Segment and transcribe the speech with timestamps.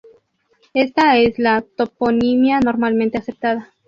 [0.73, 3.71] Esta es la toponimia normalmente aceptada.